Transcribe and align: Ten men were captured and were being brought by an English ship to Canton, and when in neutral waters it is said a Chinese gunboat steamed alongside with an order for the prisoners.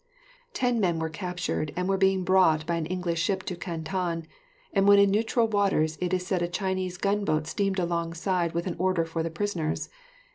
Ten 0.53 0.79
men 0.79 0.97
were 0.97 1.11
captured 1.11 1.71
and 1.75 1.87
were 1.87 1.95
being 1.95 2.23
brought 2.23 2.65
by 2.65 2.73
an 2.73 2.87
English 2.87 3.21
ship 3.21 3.43
to 3.43 3.55
Canton, 3.55 4.25
and 4.73 4.87
when 4.87 4.97
in 4.97 5.11
neutral 5.11 5.47
waters 5.47 5.99
it 6.01 6.11
is 6.11 6.25
said 6.25 6.41
a 6.41 6.47
Chinese 6.47 6.97
gunboat 6.97 7.45
steamed 7.45 7.77
alongside 7.77 8.53
with 8.55 8.65
an 8.65 8.75
order 8.79 9.05
for 9.05 9.21
the 9.21 9.29
prisoners. 9.29 9.89